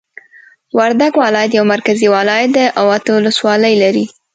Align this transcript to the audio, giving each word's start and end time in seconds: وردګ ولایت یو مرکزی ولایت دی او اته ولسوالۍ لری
وردګ 0.77 1.13
ولایت 1.23 1.51
یو 1.53 1.65
مرکزی 1.73 2.07
ولایت 2.15 2.49
دی 2.57 2.65
او 2.79 2.85
اته 2.95 3.09
ولسوالۍ 3.13 3.73
لری 3.83 4.05